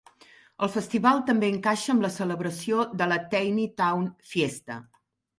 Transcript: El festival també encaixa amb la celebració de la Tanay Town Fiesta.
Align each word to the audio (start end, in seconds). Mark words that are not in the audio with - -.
El 0.67 0.69
festival 0.75 1.19
també 1.25 1.49
encaixa 1.55 1.91
amb 1.93 2.05
la 2.05 2.09
celebració 2.15 2.85
de 3.01 3.07
la 3.11 3.19
Tanay 3.35 3.67
Town 3.83 4.07
Fiesta. 4.31 4.79